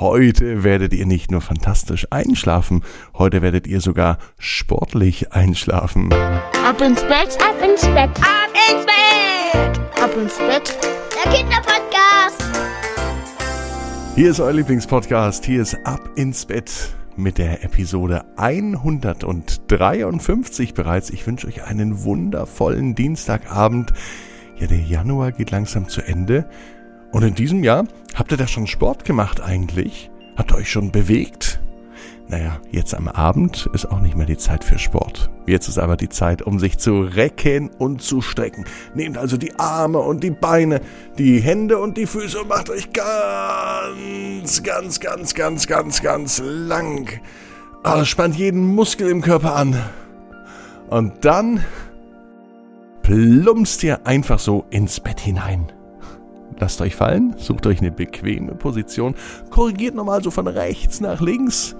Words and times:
heute 0.00 0.64
werdet 0.64 0.94
ihr 0.94 1.04
nicht 1.04 1.30
nur 1.30 1.42
fantastisch 1.42 2.06
einschlafen, 2.10 2.82
heute 3.14 3.42
werdet 3.42 3.66
ihr 3.66 3.82
sogar 3.82 4.16
sportlich 4.38 5.32
einschlafen. 5.32 6.10
Ab 6.12 6.80
ins 6.80 7.02
Bett, 7.02 7.36
ab 7.40 7.56
ins 7.62 7.82
Bett, 7.82 8.10
ab 8.18 8.48
ins 8.70 8.86
Bett, 8.86 9.78
ab 10.02 10.16
ins 10.16 10.38
Bett. 10.38 10.78
Der 11.22 11.32
Kinderpodcast. 11.32 12.42
Hier 14.16 14.30
ist 14.30 14.40
euer 14.40 14.54
Lieblingspodcast, 14.54 15.44
hier 15.44 15.60
ist 15.60 15.76
Ab 15.84 16.00
ins 16.16 16.46
Bett 16.46 16.72
mit 17.16 17.36
der 17.36 17.62
Episode 17.62 18.24
153 18.38 20.72
bereits. 20.72 21.10
Ich 21.10 21.26
wünsche 21.26 21.46
euch 21.46 21.64
einen 21.64 22.04
wundervollen 22.04 22.94
Dienstagabend. 22.94 23.92
Ja, 24.58 24.66
der 24.66 24.80
Januar 24.80 25.32
geht 25.32 25.50
langsam 25.50 25.90
zu 25.90 26.00
Ende. 26.00 26.48
Und 27.12 27.24
in 27.24 27.34
diesem 27.34 27.64
Jahr 27.64 27.86
habt 28.14 28.32
ihr 28.32 28.36
da 28.36 28.46
schon 28.46 28.66
Sport 28.66 29.04
gemacht 29.04 29.40
eigentlich? 29.40 30.10
Habt 30.36 30.52
ihr 30.52 30.56
euch 30.56 30.70
schon 30.70 30.90
bewegt? 30.90 31.60
Naja, 32.30 32.60
jetzt 32.70 32.94
am 32.94 33.08
Abend 33.08 33.68
ist 33.72 33.86
auch 33.86 33.98
nicht 33.98 34.16
mehr 34.16 34.24
die 34.24 34.38
Zeit 34.38 34.62
für 34.62 34.78
Sport. 34.78 35.30
Jetzt 35.46 35.66
ist 35.66 35.78
aber 35.78 35.96
die 35.96 36.08
Zeit, 36.08 36.42
um 36.42 36.60
sich 36.60 36.78
zu 36.78 37.00
recken 37.00 37.70
und 37.70 38.02
zu 38.02 38.22
strecken. 38.22 38.66
Nehmt 38.94 39.18
also 39.18 39.36
die 39.36 39.58
Arme 39.58 39.98
und 39.98 40.22
die 40.22 40.30
Beine, 40.30 40.80
die 41.18 41.40
Hände 41.40 41.78
und 41.78 41.96
die 41.96 42.06
Füße 42.06 42.40
und 42.40 42.48
macht 42.48 42.70
euch 42.70 42.92
ganz, 42.92 44.62
ganz, 44.62 45.00
ganz, 45.00 45.34
ganz, 45.34 45.66
ganz, 45.66 46.02
ganz 46.02 46.40
lang. 46.44 47.20
Also 47.82 48.04
spannt 48.04 48.36
jeden 48.36 48.64
Muskel 48.64 49.10
im 49.10 49.22
Körper 49.22 49.56
an. 49.56 49.76
Und 50.88 51.24
dann 51.24 51.64
plumpst 53.02 53.82
ihr 53.82 54.06
einfach 54.06 54.38
so 54.38 54.66
ins 54.70 55.00
Bett 55.00 55.18
hinein. 55.18 55.72
Lasst 56.60 56.80
euch 56.82 56.94
fallen, 56.94 57.34
sucht 57.38 57.66
euch 57.66 57.80
eine 57.80 57.90
bequeme 57.90 58.54
Position, 58.54 59.14
korrigiert 59.48 59.94
nochmal 59.94 60.22
so 60.22 60.30
von 60.30 60.46
rechts 60.46 61.00
nach 61.00 61.22
links. 61.22 61.74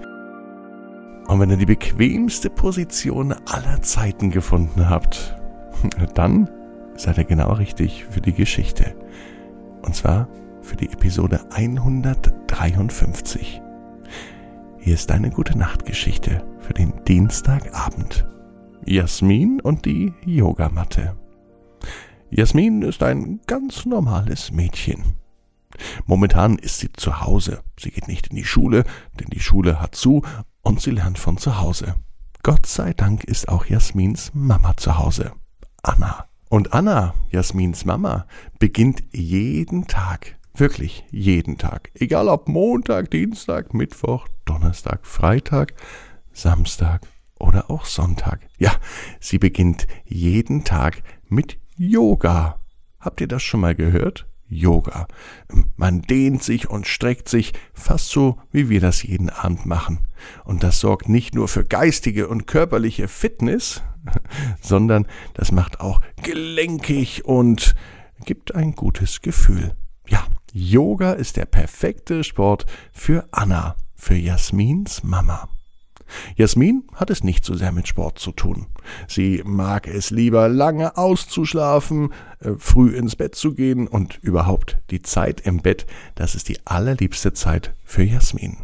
Und 1.27 1.39
wenn 1.39 1.51
ihr 1.51 1.57
die 1.57 1.67
bequemste 1.67 2.49
Position 2.49 3.35
aller 3.45 3.83
Zeiten 3.83 4.31
gefunden 4.31 4.89
habt, 4.89 5.37
dann 6.15 6.49
seid 6.95 7.19
ihr 7.19 7.25
genau 7.25 7.53
richtig 7.53 8.05
für 8.09 8.21
die 8.21 8.33
Geschichte. 8.33 8.95
Und 9.83 9.95
zwar 9.95 10.27
für 10.61 10.75
die 10.75 10.91
Episode 10.91 11.41
153. 11.51 13.61
Hier 14.79 14.95
ist 14.95 15.11
eine 15.11 15.29
gute 15.29 15.55
Nachtgeschichte 15.57 16.43
für 16.59 16.73
den 16.73 16.91
Dienstagabend. 17.07 18.27
Jasmin 18.83 19.61
und 19.61 19.85
die 19.85 20.11
Yogamatte. 20.25 21.15
Jasmin 22.33 22.81
ist 22.81 23.03
ein 23.03 23.41
ganz 23.45 23.85
normales 23.85 24.51
Mädchen. 24.51 25.15
Momentan 26.05 26.57
ist 26.57 26.79
sie 26.79 26.91
zu 26.93 27.19
Hause. 27.19 27.61
Sie 27.77 27.91
geht 27.91 28.07
nicht 28.07 28.27
in 28.27 28.37
die 28.37 28.45
Schule, 28.45 28.85
denn 29.19 29.27
die 29.33 29.41
Schule 29.41 29.81
hat 29.81 29.95
zu 29.95 30.21
und 30.61 30.79
sie 30.79 30.91
lernt 30.91 31.19
von 31.19 31.37
zu 31.37 31.59
Hause. 31.59 31.95
Gott 32.41 32.65
sei 32.65 32.93
Dank 32.93 33.25
ist 33.25 33.49
auch 33.49 33.65
Jasmins 33.65 34.31
Mama 34.33 34.77
zu 34.77 34.97
Hause. 34.97 35.33
Anna. 35.83 36.25
Und 36.47 36.73
Anna, 36.73 37.13
Jasmins 37.31 37.83
Mama, 37.83 38.25
beginnt 38.59 39.03
jeden 39.11 39.87
Tag, 39.87 40.37
wirklich 40.53 41.05
jeden 41.11 41.57
Tag, 41.57 41.91
egal 41.95 42.29
ob 42.29 42.47
Montag, 42.47 43.11
Dienstag, 43.11 43.73
Mittwoch, 43.73 44.27
Donnerstag, 44.45 45.05
Freitag, 45.05 45.73
Samstag 46.31 47.01
oder 47.39 47.69
auch 47.69 47.85
Sonntag. 47.85 48.47
Ja, 48.57 48.73
sie 49.19 49.37
beginnt 49.37 49.87
jeden 50.05 50.63
Tag 50.63 51.03
mit 51.29 51.60
Yoga. 51.83 52.59
Habt 52.99 53.21
ihr 53.21 53.27
das 53.27 53.41
schon 53.41 53.61
mal 53.61 53.73
gehört? 53.73 54.27
Yoga. 54.47 55.07
Man 55.77 56.03
dehnt 56.03 56.43
sich 56.43 56.69
und 56.69 56.85
streckt 56.85 57.27
sich 57.27 57.53
fast 57.73 58.09
so, 58.09 58.37
wie 58.51 58.69
wir 58.69 58.79
das 58.79 59.01
jeden 59.01 59.31
Abend 59.31 59.65
machen. 59.65 59.97
Und 60.45 60.61
das 60.61 60.79
sorgt 60.79 61.09
nicht 61.09 61.33
nur 61.33 61.47
für 61.47 61.65
geistige 61.65 62.27
und 62.27 62.45
körperliche 62.45 63.07
Fitness, 63.07 63.81
sondern 64.61 65.07
das 65.33 65.51
macht 65.51 65.81
auch 65.81 66.01
gelenkig 66.21 67.25
und 67.25 67.73
gibt 68.25 68.53
ein 68.53 68.73
gutes 68.73 69.23
Gefühl. 69.23 69.75
Ja, 70.07 70.27
Yoga 70.53 71.13
ist 71.13 71.35
der 71.35 71.45
perfekte 71.45 72.23
Sport 72.23 72.67
für 72.93 73.27
Anna, 73.31 73.75
für 73.95 74.15
Jasmins 74.15 75.01
Mama. 75.01 75.49
Jasmin 76.35 76.83
hat 76.95 77.09
es 77.09 77.23
nicht 77.23 77.45
so 77.45 77.55
sehr 77.55 77.71
mit 77.71 77.87
Sport 77.87 78.19
zu 78.19 78.31
tun. 78.31 78.67
Sie 79.07 79.41
mag 79.45 79.87
es 79.87 80.09
lieber 80.09 80.49
lange 80.49 80.97
auszuschlafen, 80.97 82.13
äh, 82.39 82.51
früh 82.57 82.95
ins 82.95 83.15
Bett 83.15 83.35
zu 83.35 83.53
gehen 83.53 83.87
und 83.87 84.17
überhaupt 84.21 84.77
die 84.89 85.01
Zeit 85.01 85.41
im 85.41 85.61
Bett, 85.61 85.85
das 86.15 86.35
ist 86.35 86.49
die 86.49 86.59
allerliebste 86.65 87.33
Zeit 87.33 87.75
für 87.83 88.03
Jasmin. 88.03 88.57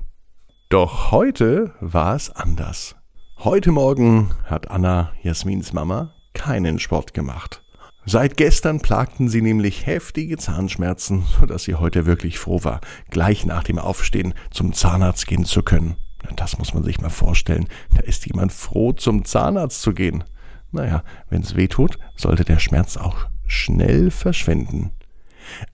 Doch 0.70 1.12
heute 1.12 1.74
war 1.80 2.16
es 2.16 2.30
anders. 2.30 2.96
Heute 3.38 3.72
Morgen 3.72 4.32
hat 4.46 4.70
Anna, 4.72 5.14
Jasmins 5.22 5.72
Mama, 5.72 6.14
keinen 6.34 6.80
Sport 6.80 7.14
gemacht. 7.14 7.64
Seit 8.10 8.38
gestern 8.38 8.80
plagten 8.80 9.28
sie 9.28 9.42
nämlich 9.42 9.86
heftige 9.86 10.38
Zahnschmerzen, 10.38 11.24
so 11.40 11.46
dass 11.46 11.64
sie 11.64 11.76
heute 11.76 12.06
wirklich 12.06 12.40
froh 12.40 12.64
war, 12.64 12.80
gleich 13.10 13.46
nach 13.46 13.64
dem 13.64 13.80
Aufstehen 13.80 14.34
zum 14.50 14.72
Zahnarzt 14.72 15.28
gehen 15.28 15.44
zu 15.44 15.62
können. 15.62 15.98
Das 16.36 16.58
muss 16.58 16.74
man 16.74 16.84
sich 16.84 17.00
mal 17.00 17.10
vorstellen. 17.10 17.68
Da 17.94 18.02
ist 18.02 18.26
jemand 18.26 18.52
froh, 18.52 18.94
zum 18.94 19.26
Zahnarzt 19.26 19.82
zu 19.82 19.94
gehen. 19.94 20.24
Naja, 20.72 21.04
wenn 21.30 21.42
es 21.42 21.56
weh 21.56 21.68
tut, 21.68 21.98
sollte 22.16 22.44
der 22.44 22.60
Schmerz 22.60 22.98
auch 22.98 23.28
schnell 23.46 24.12
verschwinden. 24.12 24.92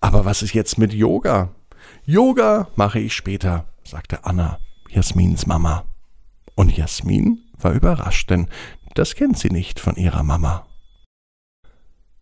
Aber 0.02 0.26
was 0.26 0.42
ist 0.42 0.54
jetzt 0.54 0.78
mit 0.78 0.94
Yoga? 0.94 1.50
Yoga 2.06 2.68
mache 2.76 3.00
ich 3.00 3.14
später, 3.14 3.66
sagte 3.84 4.26
Anna, 4.26 4.60
Jasmins 4.90 5.48
Mama. 5.48 5.86
Und 6.56 6.76
Jasmin 6.78 7.40
war 7.58 7.72
überrascht, 7.72 8.30
denn 8.30 8.48
das 8.94 9.16
kennt 9.16 9.40
sie 9.40 9.50
nicht 9.50 9.80
von 9.80 9.96
ihrer 9.96 10.24
Mama. 10.24 10.68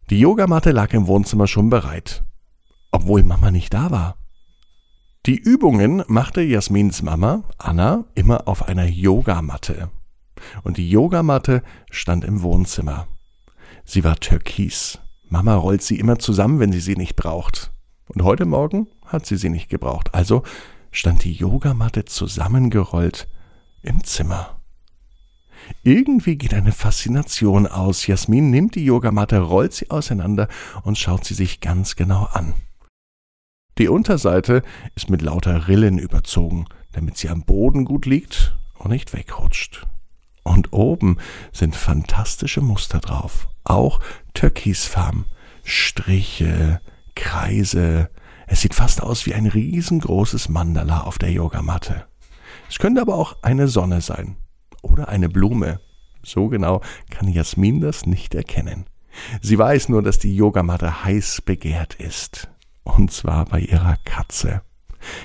Die 0.10 0.20
Yogamatte 0.20 0.72
lag 0.72 0.94
im 0.94 1.08
Wohnzimmer 1.08 1.48
schon 1.48 1.70
bereit, 1.70 2.24
obwohl 2.92 3.24
Mama 3.24 3.52
nicht 3.52 3.74
da 3.74 3.92
war. 3.92 4.18
Die 5.28 5.38
Übungen 5.38 6.04
machte 6.08 6.42
Jasmins 6.42 7.04
Mama, 7.04 7.44
Anna, 7.60 8.06
immer 8.16 8.48
auf 8.48 8.68
einer 8.68 8.86
Yogamatte. 8.86 9.92
Und 10.64 10.78
die 10.78 10.90
Yogamatte 10.90 11.62
stand 11.92 12.26
im 12.26 12.42
Wohnzimmer. 12.42 13.08
Sie 13.86 14.04
war 14.04 14.16
türkis. 14.16 14.98
Mama 15.30 15.54
rollt 15.54 15.84
sie 15.84 16.00
immer 16.00 16.18
zusammen, 16.18 16.60
wenn 16.60 16.72
sie 16.72 16.80
sie 16.80 16.96
nicht 16.96 17.16
braucht. 17.16 17.72
Und 18.08 18.24
heute 18.24 18.46
Morgen 18.46 18.88
hat 19.06 19.28
sie 19.28 19.38
sie 19.38 19.50
nicht 19.50 19.70
gebraucht. 19.70 20.12
Also 20.16 20.42
stand 20.90 21.24
die 21.24 21.34
Yogamatte 21.34 22.06
zusammengerollt 22.06 23.28
im 23.84 24.04
Zimmer. 24.04 24.60
Irgendwie 25.84 26.36
geht 26.36 26.56
eine 26.56 26.72
Faszination 26.72 27.68
aus. 27.68 28.08
Jasmin 28.08 28.50
nimmt 28.50 28.74
die 28.74 28.86
Yogamatte, 28.86 29.38
rollt 29.38 29.74
sie 29.74 29.92
auseinander 29.92 30.48
und 30.82 30.98
schaut 30.98 31.26
sie 31.26 31.36
sich 31.36 31.60
ganz 31.60 31.96
genau 31.96 32.24
an. 32.24 32.56
Die 33.82 33.90
Unterseite 33.90 34.62
ist 34.94 35.10
mit 35.10 35.24
lauter 35.24 35.68
Rillen 35.68 35.98
überzogen, 35.98 36.68
damit 36.92 37.18
sie 37.18 37.30
am 37.30 37.46
Boden 37.46 37.84
gut 37.84 38.06
liegt 38.06 38.56
und 38.78 38.92
nicht 38.92 39.12
wegrutscht. 39.12 39.88
Und 40.44 40.72
oben 40.72 41.18
sind 41.52 41.76
fantastische 41.76 42.62
Muster 42.62 43.00
drauf, 43.00 43.48
auch 43.64 44.00
Türkisfarben, 44.36 45.26
Striche, 45.64 46.80
Kreise. 47.16 48.12
Es 48.46 48.62
sieht 48.62 48.76
fast 48.76 49.02
aus 49.02 49.26
wie 49.26 49.34
ein 49.34 49.48
riesengroßes 49.48 50.48
Mandala 50.48 51.02
auf 51.02 51.18
der 51.18 51.32
Yogamatte. 51.32 52.06
Es 52.70 52.78
könnte 52.78 53.02
aber 53.02 53.16
auch 53.16 53.38
eine 53.42 53.68
Sonne 53.68 54.02
sein 54.02 54.38
oder 54.84 55.10
eine 55.10 55.28
Blume. 55.28 55.80
So 56.22 56.50
genau 56.50 56.82
kann 57.10 57.28
Jasmin 57.28 57.82
das 57.82 58.06
nicht 58.06 58.36
erkennen. 58.36 58.86
Sie 59.42 59.58
weiß 59.58 59.90
nur, 59.90 60.04
dass 60.04 60.20
die 60.20 60.36
Yogamatte 60.36 61.04
heiß 61.04 61.42
begehrt 61.42 61.96
ist 61.96 62.48
und 62.84 63.12
zwar 63.12 63.46
bei 63.46 63.60
ihrer 63.60 63.98
Katze. 64.04 64.62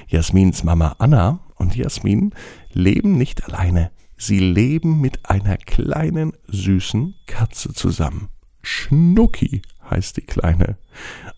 Jasmins 0.09 0.65
Mama 0.65 0.97
Anna 0.99 1.41
und 1.57 1.77
Jasmin 1.77 2.35
leben 2.73 3.17
nicht 3.17 3.45
alleine. 3.45 3.91
Sie 4.17 4.39
leben 4.39 5.01
mit 5.01 5.29
einer 5.29 5.57
kleinen, 5.59 6.33
süßen 6.47 7.15
Katze 7.27 7.73
zusammen. 7.75 8.29
Schnucki 8.63 9.63
heißt 9.89 10.17
die 10.17 10.23
Kleine. 10.23 10.79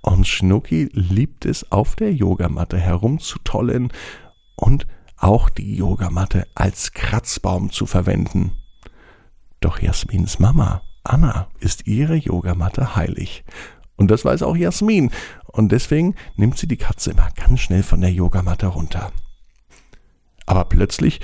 Und 0.00 0.26
Schnucki 0.26 0.88
liebt 0.92 1.44
es, 1.44 1.70
auf 1.70 1.96
der 1.96 2.12
Yogamatte 2.12 2.78
herumzutollen 2.78 3.92
und 4.56 4.86
auch 5.16 5.50
die 5.50 5.76
Yogamatte 5.76 6.46
als 6.54 6.92
Kratzbaum 6.92 7.70
zu 7.70 7.86
verwenden. 7.86 8.52
Doch 9.60 9.80
Jasmins 9.80 10.38
Mama, 10.38 10.82
Anna, 11.02 11.48
ist 11.58 11.86
ihre 11.86 12.14
Yogamatte 12.14 12.94
heilig. 12.94 13.44
Und 13.98 14.10
das 14.10 14.24
weiß 14.24 14.42
auch 14.42 14.56
Jasmin. 14.56 15.10
Und 15.44 15.72
deswegen 15.72 16.14
nimmt 16.36 16.56
sie 16.56 16.68
die 16.68 16.76
Katze 16.76 17.10
immer 17.10 17.28
ganz 17.34 17.60
schnell 17.60 17.82
von 17.82 18.00
der 18.00 18.12
Yogamatte 18.12 18.68
runter. 18.68 19.12
Aber 20.46 20.64
plötzlich 20.64 21.20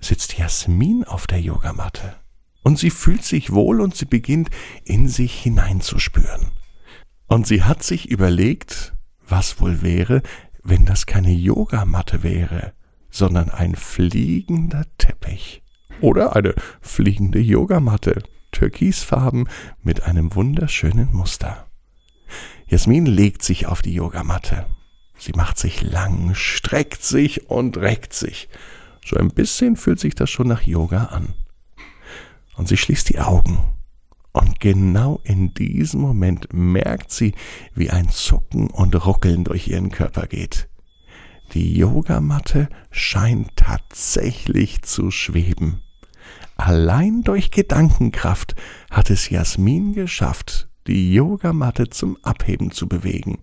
sitzt 0.00 0.36
Jasmin 0.36 1.04
auf 1.04 1.26
der 1.26 1.40
Yogamatte. 1.40 2.16
Und 2.62 2.78
sie 2.78 2.90
fühlt 2.90 3.22
sich 3.22 3.52
wohl 3.52 3.80
und 3.80 3.94
sie 3.94 4.06
beginnt 4.06 4.48
in 4.84 5.08
sich 5.08 5.40
hineinzuspüren. 5.40 6.50
Und 7.28 7.46
sie 7.46 7.62
hat 7.62 7.82
sich 7.82 8.10
überlegt, 8.10 8.94
was 9.28 9.60
wohl 9.60 9.82
wäre, 9.82 10.22
wenn 10.64 10.84
das 10.84 11.06
keine 11.06 11.32
Yogamatte 11.32 12.22
wäre, 12.22 12.72
sondern 13.10 13.50
ein 13.50 13.76
fliegender 13.76 14.84
Teppich. 14.98 15.62
Oder 16.00 16.34
eine 16.34 16.54
fliegende 16.80 17.38
Yogamatte, 17.38 18.22
türkisfarben 18.52 19.48
mit 19.82 20.02
einem 20.04 20.34
wunderschönen 20.34 21.12
Muster. 21.12 21.65
Jasmin 22.68 23.06
legt 23.06 23.42
sich 23.42 23.66
auf 23.66 23.80
die 23.80 23.94
Yogamatte. 23.94 24.66
Sie 25.18 25.32
macht 25.32 25.58
sich 25.58 25.82
lang, 25.82 26.34
streckt 26.34 27.02
sich 27.02 27.48
und 27.48 27.76
reckt 27.76 28.12
sich. 28.12 28.48
So 29.04 29.16
ein 29.16 29.28
bisschen 29.28 29.76
fühlt 29.76 30.00
sich 30.00 30.14
das 30.14 30.30
schon 30.30 30.48
nach 30.48 30.62
Yoga 30.62 31.04
an. 31.04 31.34
Und 32.56 32.68
sie 32.68 32.76
schließt 32.76 33.08
die 33.08 33.20
Augen. 33.20 33.58
Und 34.32 34.60
genau 34.60 35.20
in 35.22 35.54
diesem 35.54 36.00
Moment 36.00 36.52
merkt 36.52 37.12
sie, 37.12 37.34
wie 37.74 37.90
ein 37.90 38.08
Zucken 38.10 38.68
und 38.68 39.06
Ruckeln 39.06 39.44
durch 39.44 39.68
ihren 39.68 39.90
Körper 39.90 40.26
geht. 40.26 40.68
Die 41.54 41.76
Yogamatte 41.76 42.68
scheint 42.90 43.56
tatsächlich 43.56 44.82
zu 44.82 45.10
schweben. 45.10 45.80
Allein 46.56 47.22
durch 47.22 47.50
Gedankenkraft 47.50 48.56
hat 48.90 49.10
es 49.10 49.30
Jasmin 49.30 49.92
geschafft, 49.92 50.68
die 50.86 51.12
Yogamatte 51.14 51.88
zum 51.90 52.16
Abheben 52.22 52.70
zu 52.70 52.88
bewegen. 52.88 53.38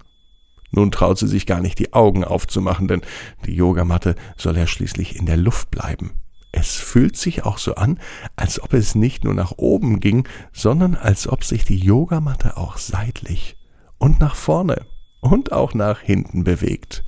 Nun 0.71 0.91
traut 0.91 1.19
sie 1.19 1.27
sich 1.27 1.45
gar 1.45 1.61
nicht 1.61 1.77
die 1.77 1.93
Augen 1.93 2.23
aufzumachen, 2.23 2.87
denn 2.87 3.01
die 3.45 3.53
Yogamatte 3.53 4.15
soll 4.37 4.57
ja 4.57 4.65
schließlich 4.65 5.15
in 5.17 5.25
der 5.25 5.37
Luft 5.37 5.69
bleiben. 5.69 6.11
Es 6.51 6.75
fühlt 6.75 7.17
sich 7.17 7.45
auch 7.45 7.57
so 7.57 7.75
an, 7.75 7.99
als 8.35 8.61
ob 8.61 8.73
es 8.73 8.95
nicht 8.95 9.23
nur 9.23 9.33
nach 9.33 9.53
oben 9.57 9.99
ging, 9.99 10.27
sondern 10.51 10.95
als 10.95 11.27
ob 11.27 11.43
sich 11.43 11.65
die 11.65 11.77
Yogamatte 11.77 12.57
auch 12.57 12.77
seitlich 12.77 13.57
und 13.97 14.19
nach 14.19 14.35
vorne 14.35 14.85
und 15.19 15.51
auch 15.51 15.73
nach 15.73 15.99
hinten 15.99 16.43
bewegt. 16.43 17.03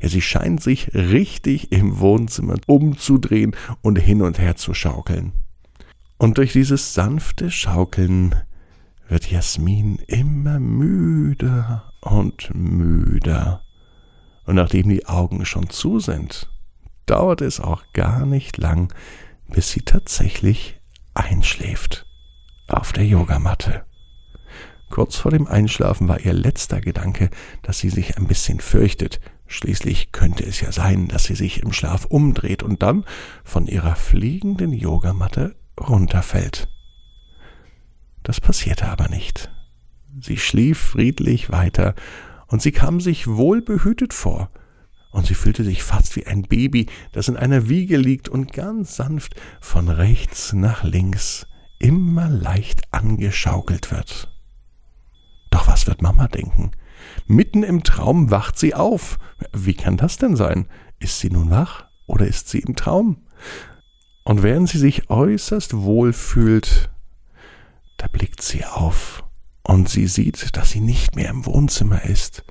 Ja, 0.00 0.08
sie 0.08 0.22
scheint 0.22 0.62
sich 0.62 0.94
richtig 0.94 1.72
im 1.72 2.00
Wohnzimmer 2.00 2.56
umzudrehen 2.66 3.54
und 3.82 3.98
hin 3.98 4.22
und 4.22 4.38
her 4.38 4.56
zu 4.56 4.72
schaukeln. 4.72 5.32
Und 6.16 6.38
durch 6.38 6.52
dieses 6.52 6.94
sanfte 6.94 7.50
Schaukeln 7.50 8.34
wird 9.10 9.28
Jasmin 9.28 9.96
immer 10.06 10.60
müder 10.60 11.92
und 12.00 12.54
müder. 12.54 13.64
Und 14.46 14.54
nachdem 14.54 14.88
die 14.88 15.06
Augen 15.06 15.44
schon 15.44 15.68
zu 15.68 15.98
sind, 15.98 16.48
dauert 17.06 17.40
es 17.40 17.60
auch 17.60 17.82
gar 17.92 18.24
nicht 18.24 18.56
lang, 18.56 18.94
bis 19.48 19.70
sie 19.70 19.82
tatsächlich 19.82 20.80
einschläft 21.12 22.06
auf 22.68 22.92
der 22.92 23.04
Yogamatte. 23.04 23.84
Kurz 24.90 25.16
vor 25.16 25.32
dem 25.32 25.48
Einschlafen 25.48 26.06
war 26.06 26.20
ihr 26.20 26.32
letzter 26.32 26.80
Gedanke, 26.80 27.30
dass 27.62 27.80
sie 27.80 27.90
sich 27.90 28.16
ein 28.16 28.28
bisschen 28.28 28.60
fürchtet. 28.60 29.20
Schließlich 29.48 30.12
könnte 30.12 30.44
es 30.44 30.60
ja 30.60 30.70
sein, 30.70 31.08
dass 31.08 31.24
sie 31.24 31.34
sich 31.34 31.62
im 31.62 31.72
Schlaf 31.72 32.04
umdreht 32.04 32.62
und 32.62 32.82
dann 32.82 33.04
von 33.42 33.66
ihrer 33.66 33.96
fliegenden 33.96 34.72
Yogamatte 34.72 35.56
runterfällt. 35.80 36.68
Das 38.22 38.40
passierte 38.40 38.86
aber 38.88 39.08
nicht. 39.08 39.50
Sie 40.20 40.36
schlief 40.36 40.78
friedlich 40.78 41.50
weiter, 41.50 41.94
und 42.48 42.60
sie 42.60 42.72
kam 42.72 43.00
sich 43.00 43.26
wohlbehütet 43.28 44.12
vor, 44.12 44.50
und 45.12 45.26
sie 45.26 45.34
fühlte 45.34 45.64
sich 45.64 45.82
fast 45.82 46.16
wie 46.16 46.26
ein 46.26 46.42
Baby, 46.42 46.86
das 47.12 47.28
in 47.28 47.36
einer 47.36 47.68
Wiege 47.68 47.96
liegt 47.96 48.28
und 48.28 48.52
ganz 48.52 48.96
sanft 48.96 49.34
von 49.60 49.88
rechts 49.88 50.52
nach 50.52 50.84
links 50.84 51.46
immer 51.78 52.28
leicht 52.28 52.82
angeschaukelt 52.92 53.90
wird. 53.90 54.30
Doch 55.50 55.66
was 55.66 55.86
wird 55.86 56.02
Mama 56.02 56.28
denken? 56.28 56.72
Mitten 57.26 57.62
im 57.62 57.82
Traum 57.82 58.30
wacht 58.30 58.58
sie 58.58 58.74
auf. 58.74 59.18
Wie 59.52 59.74
kann 59.74 59.96
das 59.96 60.18
denn 60.18 60.36
sein? 60.36 60.66
Ist 60.98 61.18
sie 61.18 61.30
nun 61.30 61.50
wach 61.50 61.86
oder 62.06 62.26
ist 62.26 62.48
sie 62.48 62.60
im 62.60 62.76
Traum? 62.76 63.26
Und 64.24 64.42
während 64.42 64.68
sie 64.68 64.78
sich 64.78 65.10
äußerst 65.10 65.76
wohl 65.76 66.12
fühlt, 66.12 66.90
da 68.00 68.06
blickt 68.06 68.40
sie 68.40 68.64
auf 68.64 69.24
und 69.62 69.90
sie 69.90 70.06
sieht, 70.06 70.56
dass 70.56 70.70
sie 70.70 70.80
nicht 70.80 71.16
mehr 71.16 71.28
im 71.28 71.44
Wohnzimmer 71.44 72.02
ist. 72.02 72.44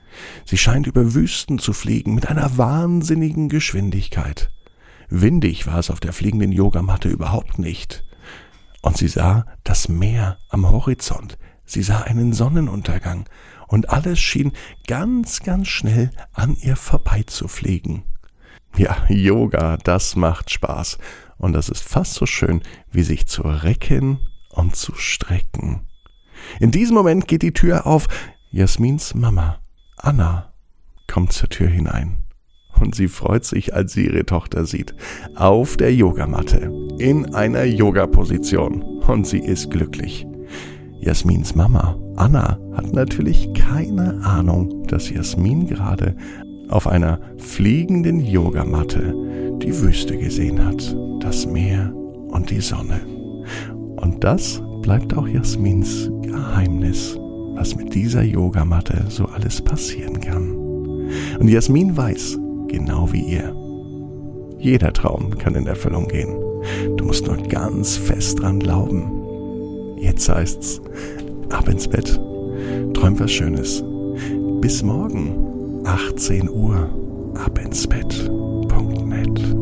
Sie 0.46 0.60
scheint 0.60 0.86
über 0.86 1.16
Wüsten 1.16 1.58
zu 1.58 1.74
fliegen 1.74 2.14
mit 2.14 2.30
einer 2.30 2.60
wahnsinnigen 2.60 3.50
Geschwindigkeit. 3.50 4.52
Windig 5.10 5.66
war 5.66 5.80
es 5.80 5.90
auf 5.90 6.00
der 6.00 6.14
fliegenden 6.14 6.52
Yogamatte 6.52 7.10
überhaupt 7.10 7.58
nicht. 7.58 8.06
Und 8.84 8.98
sie 8.98 9.08
sah 9.08 9.48
das 9.64 9.90
Meer 9.90 10.38
am 10.50 10.70
Horizont, 10.70 11.40
sie 11.66 11.82
sah 11.82 12.02
einen 12.02 12.32
Sonnenuntergang, 12.32 13.28
und 13.68 13.90
alles 13.90 14.20
schien 14.20 14.52
ganz, 14.88 15.42
ganz 15.42 15.68
schnell 15.68 16.12
an 16.34 16.56
ihr 16.62 16.76
vorbeizufliegen. 16.76 18.04
Ja, 18.78 18.98
Yoga, 19.10 19.78
das 19.78 20.16
macht 20.16 20.52
Spaß, 20.52 21.00
und 21.38 21.54
das 21.54 21.70
ist 21.70 21.84
fast 21.84 22.14
so 22.14 22.28
schön, 22.28 22.62
wie 22.92 23.04
sich 23.04 23.26
zu 23.26 23.42
recken 23.42 24.20
und 24.50 24.76
zu 24.76 24.94
strecken. 24.96 25.82
In 26.60 26.72
diesem 26.72 26.96
Moment 26.96 27.28
geht 27.28 27.42
die 27.42 27.54
Tür 27.54 27.86
auf. 27.86 28.08
Jasmins 28.52 29.14
Mama, 29.14 29.60
Anna, 29.98 30.54
kommt 31.08 31.34
zur 31.34 31.50
Tür 31.50 31.68
hinein. 31.68 32.24
Und 32.80 32.96
sie 32.96 33.08
freut 33.08 33.44
sich, 33.44 33.74
als 33.74 33.94
sie 33.94 34.06
ihre 34.06 34.26
Tochter 34.26 34.66
sieht. 34.66 34.96
Auf 35.36 35.76
der 35.76 35.94
Yogamatte. 35.94 36.72
In 36.98 37.36
einer 37.36 37.66
Yoga-Position. 37.66 38.82
Und 38.82 39.28
sie 39.28 39.40
ist 39.40 39.70
glücklich. 39.70 40.26
Jasmins 41.02 41.56
Mama, 41.56 41.98
Anna, 42.16 42.60
hat 42.74 42.94
natürlich 42.94 43.54
keine 43.54 44.22
Ahnung, 44.24 44.86
dass 44.88 45.10
Jasmin 45.10 45.68
gerade 45.68 46.16
auf 46.70 46.88
einer 46.88 47.20
fliegenden 47.38 48.20
Yogamatte 48.20 49.14
die 49.62 49.82
Wüste 49.82 50.18
gesehen 50.18 50.64
hat, 50.66 50.96
das 51.22 51.46
Meer 51.46 51.94
und 52.30 52.50
die 52.50 52.62
Sonne. 52.62 53.19
Und 54.02 54.24
das 54.24 54.62
bleibt 54.82 55.16
auch 55.18 55.28
Jasmins 55.28 56.10
Geheimnis, 56.22 57.18
was 57.56 57.76
mit 57.76 57.94
dieser 57.94 58.24
Yogamatte 58.24 59.06
so 59.10 59.26
alles 59.26 59.62
passieren 59.62 60.20
kann. 60.20 60.56
Und 61.40 61.48
Jasmin 61.48 61.96
weiß, 61.96 62.38
genau 62.68 63.12
wie 63.12 63.22
ihr, 63.22 63.56
jeder 64.60 64.94
Traum 64.94 65.38
kann 65.38 65.56
in 65.56 65.68
Erfüllung 65.68 66.08
gehen. 66.08 66.36
Du 66.98 67.06
musst 67.06 67.26
nur 67.26 67.38
ganz 67.38 67.98
fest 67.98 68.42
dran 68.42 68.60
glauben. 68.60 69.98
Jetzt 69.98 70.30
heißt's, 70.30 70.82
ab 71.50 71.68
ins 71.68 71.88
Bett, 71.88 72.20
träum 72.94 73.20
was 73.20 73.32
Schönes. 73.32 73.84
Bis 74.62 74.84
morgen, 74.84 75.86
18 75.86 76.50
Uhr, 76.50 76.90
ab 77.36 77.60
ins 77.64 77.88
Bett.net. 77.88 79.56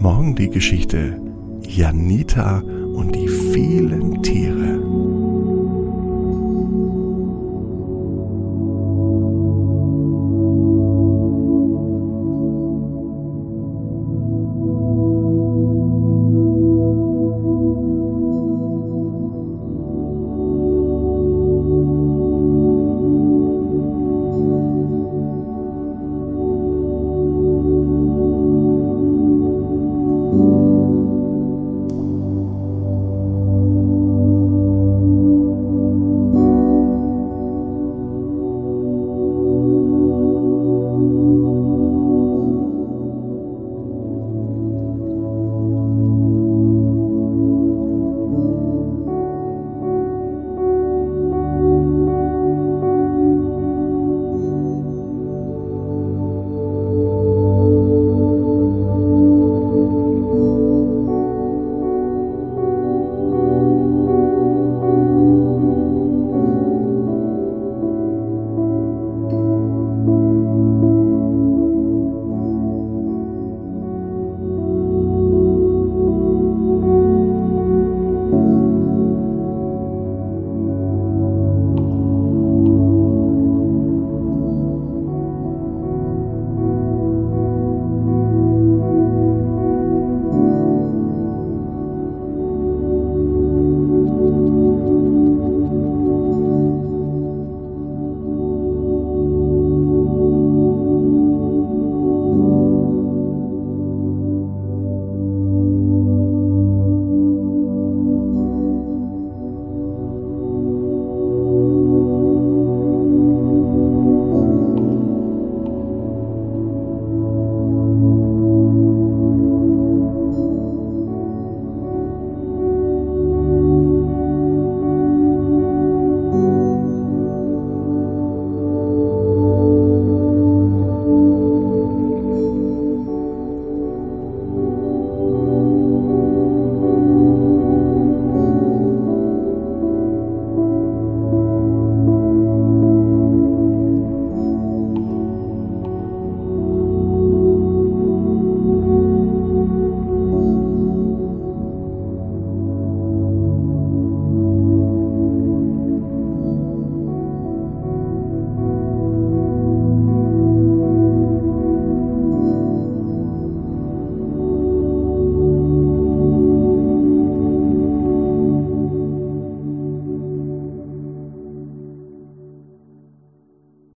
Morgen 0.00 0.34
die 0.36 0.50
Geschichte 0.50 1.21
Janita 1.66 2.60
und 2.60 3.14
die 3.14 3.28
vielen 3.28 4.22
Tiere. 4.22 4.91